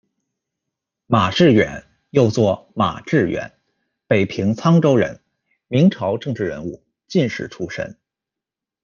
[1.05, 3.53] 马志远，又作马致远，
[4.07, 5.21] 北平沧州人，
[5.67, 7.99] 明朝政治人物、进士出身。